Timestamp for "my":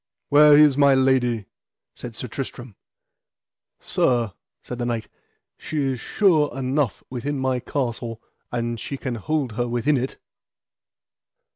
0.79-0.95, 7.37-7.59